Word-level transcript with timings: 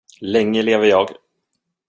Länge 0.21 0.61
leve 0.63 0.87
jag. 0.87 1.11